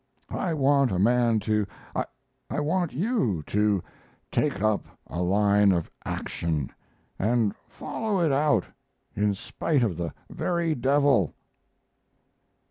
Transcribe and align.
I 0.33 0.55
want 0.55 0.89
a 0.91 0.97
man 0.97 1.39
to 1.41 1.67
I 1.95 2.59
want 2.59 2.91
you 2.91 3.43
to 3.45 3.83
take 4.31 4.59
up 4.59 4.87
a 5.05 5.21
line 5.21 5.71
of 5.71 5.91
action, 6.03 6.71
and 7.19 7.53
follow 7.69 8.19
it 8.21 8.31
out, 8.31 8.65
in 9.15 9.35
spite 9.35 9.83
of 9.83 9.97
the 9.97 10.11
very 10.27 10.73
devil. 10.73 11.35